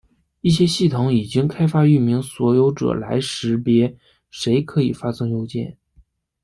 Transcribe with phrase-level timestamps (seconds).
[0.39, 3.95] 一些系统已经开发域名所有者来识别
[4.31, 5.77] 谁可以发送邮件。